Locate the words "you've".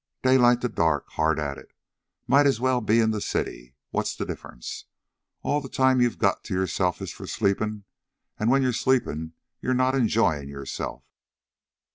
6.01-6.17